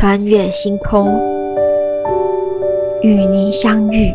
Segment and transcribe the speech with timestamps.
[0.00, 1.08] 穿越星空，
[3.02, 4.14] 与您相遇。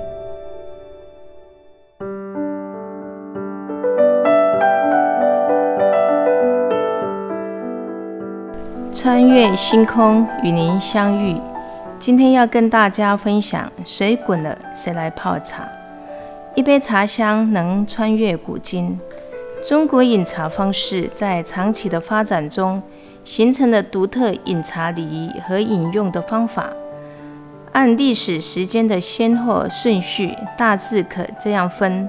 [8.93, 11.35] 穿越星空，与您相遇。
[11.99, 15.67] 今天要跟大家分享：水滚了，谁来泡茶？
[16.55, 18.97] 一杯茶香能穿越古今。
[19.61, 22.81] 中国饮茶方式在长期的发展中，
[23.23, 26.71] 形成了独特饮茶礼仪和饮用的方法。
[27.71, 32.07] 按历史时间的先后顺序，大致可这样分：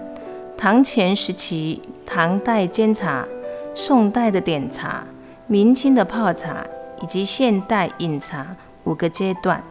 [0.59, 3.27] 唐前时期，唐代煎茶，
[3.75, 5.05] 宋代的点茶，
[5.47, 6.67] 明清的泡茶，
[7.01, 9.63] 以及现代饮茶五个阶段。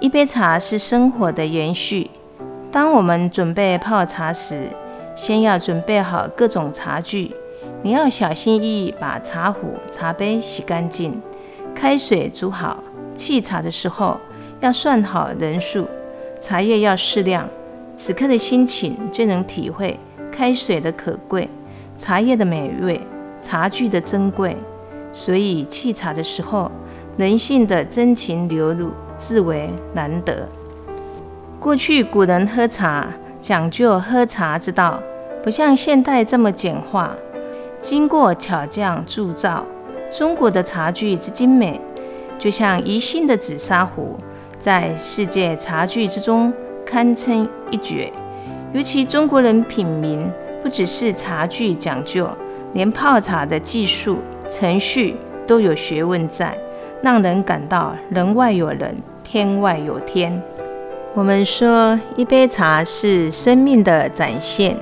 [0.00, 2.10] 一杯茶是生活的延续。
[2.72, 4.68] 当我们准备泡茶时，
[5.14, 7.34] 先要准备好各种茶具，
[7.82, 11.20] 你要小心翼翼把茶壶、茶杯洗干净，
[11.74, 12.82] 开水煮好。
[13.16, 14.18] 沏茶的时候
[14.60, 15.86] 要算好人数，
[16.40, 17.48] 茶叶要适量。
[17.96, 19.98] 此刻的心情最能体会
[20.32, 21.48] 开水的可贵，
[21.96, 23.00] 茶叶的美味，
[23.40, 24.56] 茶具的珍贵。
[25.12, 26.70] 所以沏茶的时候，
[27.16, 30.48] 人性的真情流露，至为难得。
[31.58, 33.08] 过去古人喝茶
[33.40, 35.02] 讲究喝茶之道。
[35.42, 37.16] 不像现代这么简化，
[37.80, 39.64] 经过巧匠铸造，
[40.10, 41.80] 中国的茶具之精美，
[42.38, 44.18] 就像宜兴的紫砂壶，
[44.58, 46.52] 在世界茶具之中
[46.84, 48.12] 堪称一绝。
[48.74, 50.30] 尤其中国人品茗，
[50.62, 52.28] 不只是茶具讲究，
[52.74, 56.56] 连泡茶的技术程序都有学问在，
[57.02, 60.40] 让人感到人外有人，天外有天。
[61.14, 64.76] 我们说，一杯茶是生命的展现。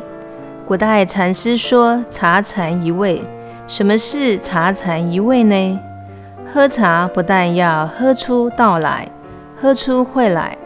[0.68, 3.22] 古代禅师说：“茶禅一味。”
[3.66, 5.80] 什么是茶禅一味呢？
[6.44, 9.08] 喝茶不但要喝出道来，
[9.56, 10.58] 喝出会来。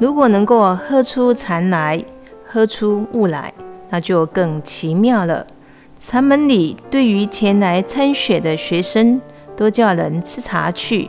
[0.00, 2.04] 如果能够喝出禅来，
[2.44, 3.54] 喝出悟来，
[3.90, 5.46] 那就更奇妙了。
[5.96, 9.20] 禅门里对于前来参学的学生，
[9.56, 11.08] 都叫人吃茶去，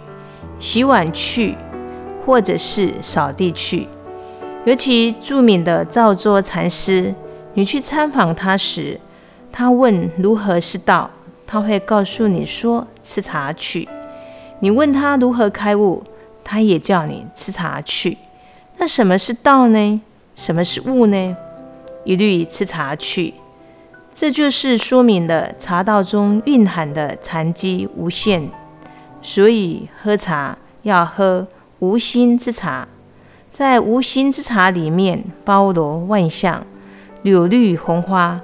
[0.59, 1.56] 洗碗去，
[2.23, 3.88] 或者是扫地去。
[4.66, 7.16] 尤其著名的赵州禅师。
[7.57, 9.00] 你去参访他时，
[9.51, 11.09] 他问如何是道，
[11.47, 13.90] 他会告诉你说吃茶去。
[14.59, 16.03] 你问他如何开悟，
[16.44, 18.19] 他也叫你吃茶去。
[18.78, 20.01] 那什么是道呢？
[20.35, 21.35] 什么是悟呢？
[22.03, 23.34] 一律吃茶去。
[24.13, 28.51] 这就是说明了茶道中蕴含的禅机无限。
[29.23, 31.47] 所以喝茶要喝
[31.79, 32.88] 无心之茶，
[33.50, 36.63] 在无心之茶里面包罗万象。
[37.27, 38.39] 柳绿红花，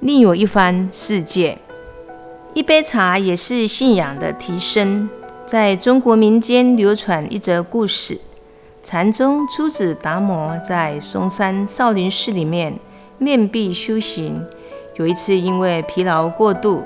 [0.00, 1.56] 另有一番世界。
[2.52, 5.08] 一杯茶也是信仰的提升。
[5.46, 8.20] 在中国民间流传一则故事：
[8.82, 12.78] 禅宗初子达摩在嵩山少林寺里面
[13.16, 14.44] 面壁修行。
[14.96, 16.84] 有一次因为疲劳过度，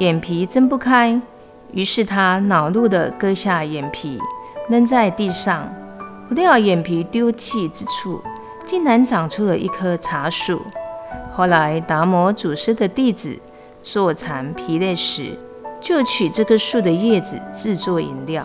[0.00, 1.18] 眼皮睁不开，
[1.72, 4.18] 于是他恼怒地割下眼皮
[4.68, 5.74] 扔在地上。
[6.28, 8.20] 不料眼皮丢弃之处，
[8.66, 10.60] 竟然长出了一棵茶树。
[11.40, 13.40] 后来，达摩祖师的弟子
[13.82, 15.30] 坐禅疲累时，
[15.80, 18.44] 就取这棵树的叶子制作饮料，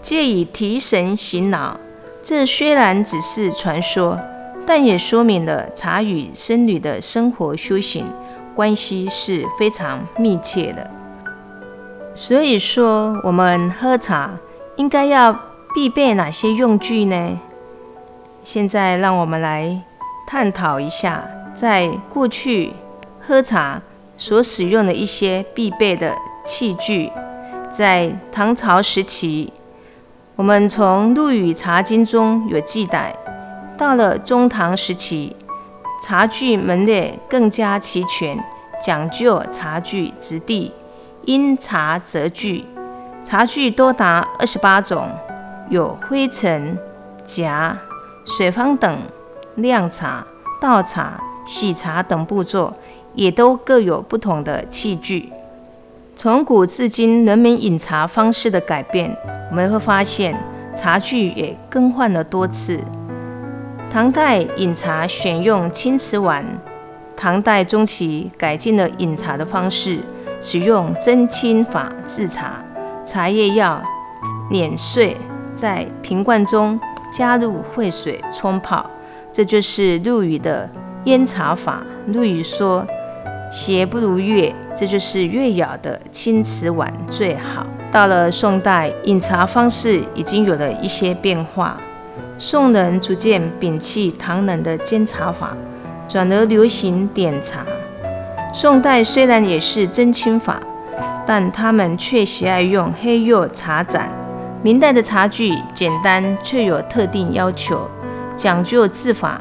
[0.00, 1.76] 借以提神醒脑。
[2.22, 4.16] 这虽然只是传说，
[4.64, 8.06] 但也说明了茶与僧侣的生活修行
[8.54, 10.88] 关系是非常密切的。
[12.14, 14.30] 所以说，我们喝茶
[14.76, 15.36] 应该要
[15.74, 17.40] 必备哪些用具呢？
[18.44, 19.82] 现在，让我们来
[20.28, 21.28] 探讨一下。
[21.56, 22.74] 在过去
[23.18, 23.80] 喝茶
[24.18, 27.10] 所使用的一些必备的器具，
[27.72, 29.50] 在唐朝时期，
[30.36, 33.16] 我们从《陆羽茶经》中有记载。
[33.78, 35.34] 到了中唐时期，
[36.02, 38.38] 茶具门类更加齐全，
[38.82, 40.74] 讲究茶具质地，
[41.22, 42.66] 因茶则具。
[43.24, 45.08] 茶具多达二十八种，
[45.70, 46.78] 有灰尘、
[47.24, 47.78] 夹、
[48.26, 48.98] 水方等
[49.54, 50.26] 酿茶、
[50.60, 51.18] 倒茶。
[51.46, 52.74] 洗茶等步骤
[53.14, 55.32] 也都各有不同的器具。
[56.14, 59.16] 从古至今，人们饮茶方式的改变，
[59.50, 60.38] 我们会发现
[60.74, 62.80] 茶具也更换了多次。
[63.90, 66.44] 唐代饮茶选用青瓷碗，
[67.16, 70.00] 唐代中期改进了饮茶的方式，
[70.40, 72.64] 使用蒸青法制茶，
[73.04, 73.82] 茶叶要
[74.50, 75.16] 碾碎，
[75.54, 76.80] 在瓶罐中
[77.12, 78.90] 加入沸水冲泡，
[79.30, 80.68] 这就是陆羽的。
[81.06, 82.84] 煎茶法，陆羽说
[83.48, 87.64] ：“鞋不如月，这就是月窑的青瓷碗最好。
[87.92, 91.78] 到了宋代，饮茶方式已经有了一些变化，
[92.38, 95.56] 宋人逐渐摒弃唐人的煎茶法，
[96.08, 97.60] 转而流行点茶。
[98.52, 100.60] 宋代虽然也是蒸青法，
[101.24, 104.10] 但他们却喜爱用黑釉茶盏。
[104.60, 107.88] 明代的茶具简单，却有特定要求，
[108.34, 109.40] 讲究制法、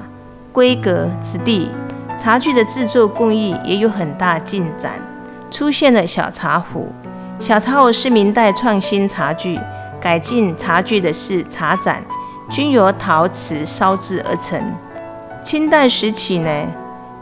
[0.56, 1.70] 规格、质地。
[2.18, 4.94] 茶具的制作工艺也有很大进展，
[5.52, 6.88] 出现了小茶壶。
[7.40, 9.60] 小茶壶是明代创新茶具，
[10.00, 12.02] 改进茶具的是茶盏，
[12.50, 14.58] 均由陶瓷烧制而成。
[15.44, 16.50] 清代时期呢，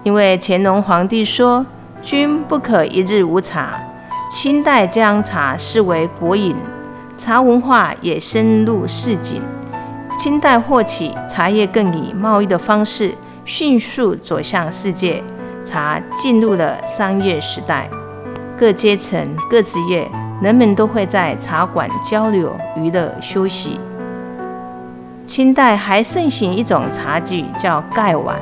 [0.04, 1.66] 因为乾隆皇帝说。
[2.04, 3.80] 君不可一日无茶。
[4.30, 6.54] 清代将茶视为国饮，
[7.18, 9.42] 茶文化也深入市井。
[10.20, 13.16] 清代后起，茶叶更以贸易的方式
[13.46, 15.22] 迅速走向世界，
[15.66, 17.90] 茶进入了商业时代。
[18.58, 20.10] 各阶层、各职业，
[20.42, 23.80] 人们都会在茶馆交流、娱乐、休息。
[25.26, 28.40] 清代还盛行一种茶具，叫盖碗。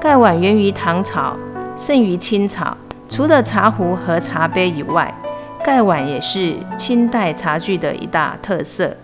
[0.00, 1.36] 盖碗源于唐朝，
[1.74, 2.76] 盛于清朝。
[3.08, 5.12] 除了茶壶和茶杯以外，
[5.64, 8.96] 盖碗也是清代茶具的一大特色。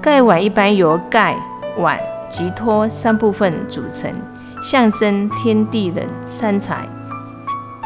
[0.00, 1.36] 盖碗一般由盖、
[1.78, 1.98] 碗
[2.28, 4.10] 及托三部分组成，
[4.68, 6.88] 象征天地人三才。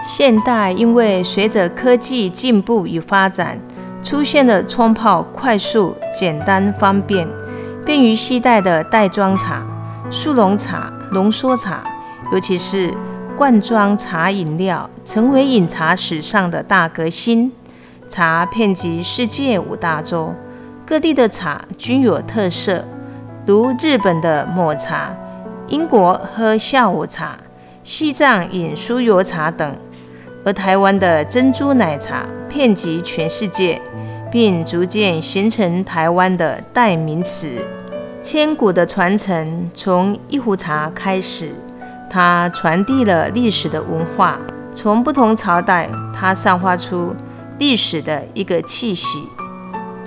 [0.08, 3.60] 现代因为随着科技进步与发展，
[4.02, 7.28] 出现了冲泡快速、简单方便、
[7.84, 9.62] 便于携带的袋装茶、
[10.10, 11.84] 速溶茶、浓缩茶，
[12.32, 12.90] 尤其是。
[13.36, 17.50] 罐装茶饮料成为饮茶史上的大革新。
[18.06, 20.34] 茶遍及世界五大洲，
[20.84, 22.84] 各地的茶均有特色，
[23.46, 25.16] 如日本的抹茶、
[25.70, 27.38] 英国喝下午茶、
[27.84, 29.76] 西藏饮酥油茶等。
[30.44, 33.80] 而台湾的珍珠奶茶遍及全世界，
[34.32, 37.64] 并逐渐形成台湾的代名词。
[38.20, 41.54] 千古的传承，从一壶茶开始。
[42.08, 44.40] 它传递了历史的文化，
[44.74, 47.14] 从不同朝代，它散发出
[47.58, 49.22] 历史的一个气息。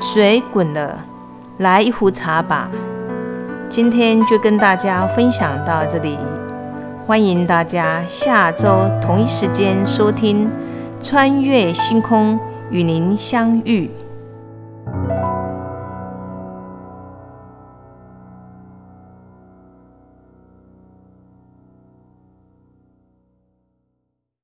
[0.01, 1.05] 水滚了，
[1.59, 2.69] 来一壶茶吧。
[3.73, 6.15] 今天就跟大家分享到这里，
[7.07, 10.47] 欢迎大家下周同一时间收听
[11.03, 12.35] 《穿越星空》，
[12.69, 13.89] 与您相遇。